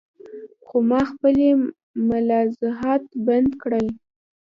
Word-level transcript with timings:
خو 0.65 0.77
ما 0.89 1.01
خپلې 1.11 1.49
ملاحظات 2.07 3.03
بربنډ 3.25 3.49
کړل. 3.61 3.87